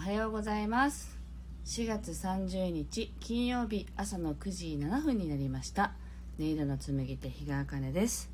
[0.00, 1.18] はようございます。
[1.66, 5.92] 4月30日金曜日朝の9時7分になりました。
[6.38, 8.30] 音色の紡手日川茜です。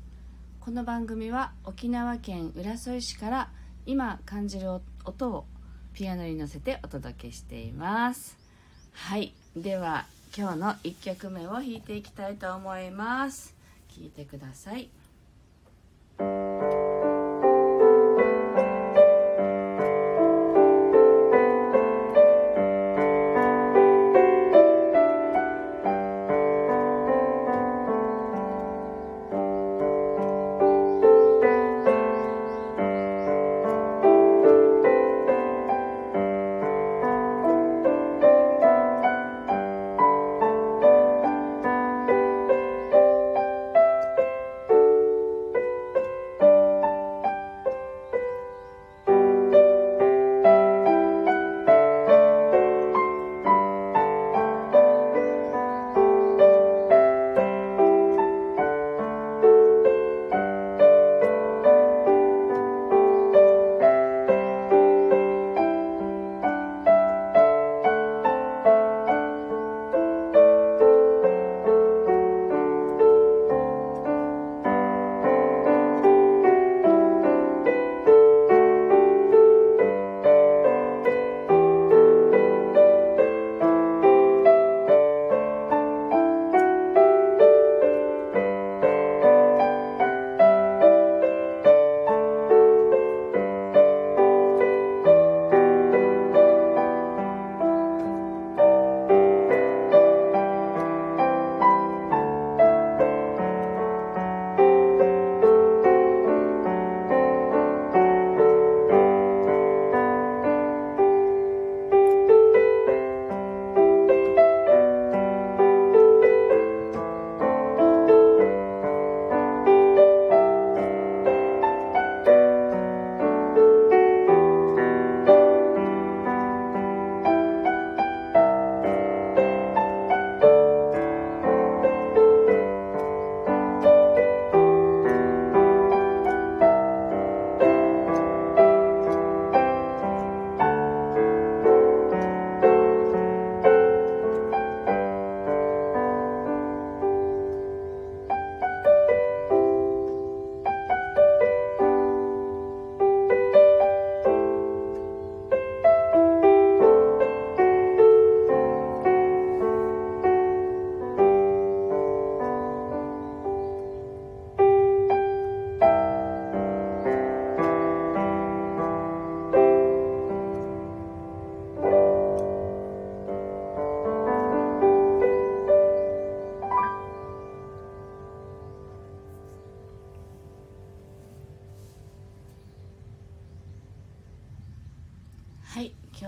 [0.61, 3.49] この番組は沖縄県浦添市から
[3.85, 5.45] 今感じる音を
[5.91, 8.37] ピアノに乗せてお届けしています。
[8.93, 9.33] はい。
[9.57, 10.05] では
[10.37, 13.53] 今日の1曲目を弾いていきたいと思います。
[13.93, 14.89] 聴いてください。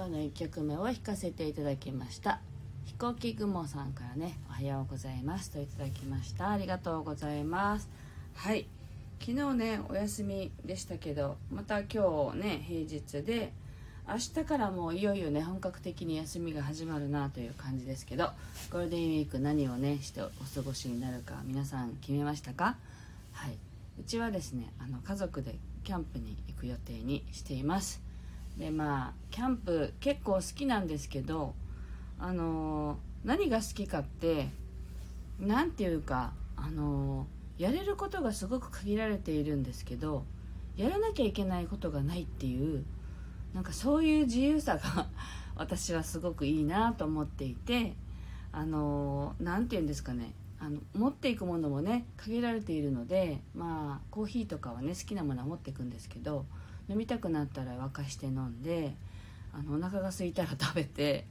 [0.10, 2.42] の1曲目を弾かせていただきました。
[2.86, 6.50] 飛行機雲さんからねおはようございますといただきました。
[6.50, 7.88] ありがとうございます。
[8.36, 8.68] はい。
[9.20, 13.54] 昨日ねお休みでしたけどまた今日ね平日で
[14.08, 18.32] 明日からもういよいよね本格的に休みが始まるなという感じですけど
[18.72, 22.76] ゴールデンウィーク何をねしてお過ごしになるか皆さん決めましたか？
[23.34, 23.58] はい。
[24.00, 28.02] うちはですねあの家族でキャンプに行く予定にしています。
[28.60, 31.56] でまあキャンプ結構好きなんですけど
[32.20, 34.50] あの何が好きかって
[35.40, 37.26] 何ていうかあの
[37.58, 40.26] やれることがすごく限られているんですけど
[40.76, 42.84] やらなきゃいけないことがないっていう
[43.54, 45.08] なんかそういう自由さが
[45.56, 47.96] 私はすごくいいなと思っていて
[48.52, 56.46] あの何て言うんですかねあの持っていくものもね限られているのでまあコーヒーとかはね好きなものは持っていくんですけど
[56.90, 58.96] 飲みたくなったら沸かして飲んで
[59.54, 61.26] あのお腹が空いたら食べて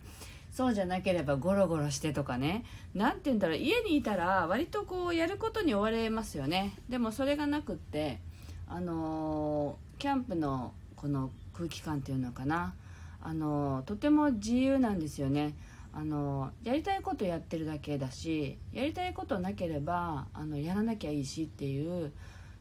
[0.52, 2.64] そうじゃなければゴロゴロしてとかね。
[2.94, 6.74] 何て言うんだろう家にいたら割とこうやることに追われますよね。
[6.88, 8.18] でもそれがなくって
[8.66, 12.74] あのー、キャンプのこの空気感っていうのかな。
[13.22, 15.54] あのー、とても自由なんですよね。
[15.92, 22.12] あの、やりたいことやってるだけだしやりたいことなければあのやらなきゃいいしっていう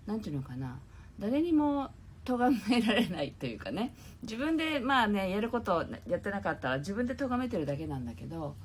[0.05, 0.79] 何て言うのかな。
[1.19, 1.89] 誰にも
[2.27, 3.94] 咎められないというかね。
[4.21, 8.56] 自分でまあねやることやってなかったら自分で咎めてるだけなんだけど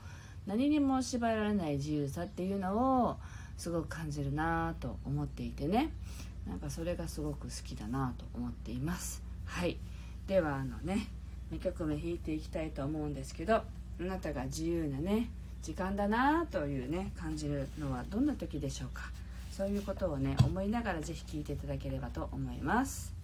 [0.47, 3.17] 何にも縛られない自由さっていうのを
[3.57, 5.93] すごく感じるなと思っていてね。
[6.49, 9.23] なんかそれがすごく好きだなと思っています。
[9.45, 9.79] はい。
[10.27, 11.07] ではあのね
[11.53, 13.65] 2曲目弾いていきたいと思うんですけどあ
[14.01, 15.29] なたが自由なね
[15.63, 19.05] 時間だなというね感じるのはどんな時でしょうか。
[19.53, 23.22] そういうことをね思いながら是非聴いていただければと思います。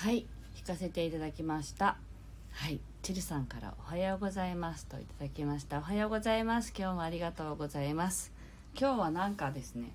[0.00, 0.24] はい
[0.66, 1.98] 弾かせていただきました。
[2.52, 5.76] はいチルさんからおはようございますといただきました。
[5.76, 6.72] おはようございます。
[6.74, 8.32] 今日もありがとうございます。
[8.80, 9.92] 今日はなんかですね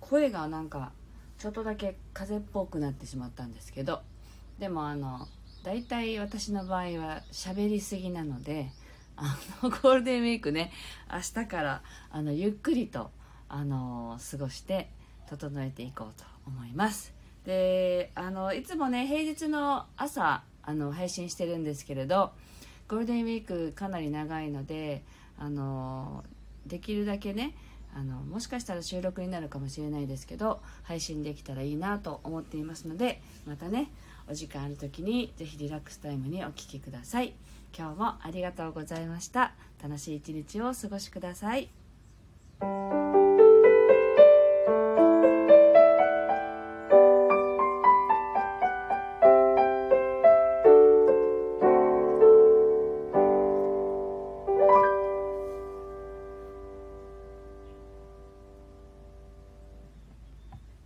[0.00, 0.92] 声がなんか
[1.38, 4.02] ちょっとだけ風邪っぽくなってしまったんですけど
[4.58, 5.26] でもあの
[5.64, 8.68] 大体私の場合は喋りすぎなので
[9.16, 10.70] あの ゴールデンウィークね
[11.10, 13.10] 明日からあのゆっくりと
[13.48, 14.90] あの過ごして
[15.26, 17.21] 整えていこうと思います。
[17.44, 22.32] であのいつもね平日の朝あの配信してるんですけれど
[22.88, 25.02] ゴールデンウィークかなり長いので
[25.38, 26.24] あの
[26.66, 27.54] できるだけね
[27.94, 33.90] あのもしかしたら収録になるかもしれないですけど配信できたらいいなと思っていますのでまたね
[34.28, 37.34] お時間ある時に是非リラックスタイムにお聴きください。
[37.76, 39.52] 今日もありがとうございました。
[39.82, 41.81] 楽しい一日をお過ごしください。